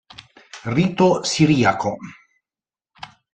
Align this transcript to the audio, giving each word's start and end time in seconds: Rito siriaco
Rito 0.75 1.21
siriaco 1.21 1.91